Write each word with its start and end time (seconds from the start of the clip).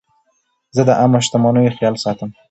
زه 0.75 0.81
د 0.87 0.89
عامه 0.99 1.19
شتمنیو 1.25 1.75
خیال 1.77 1.95
ساتم. 2.03 2.29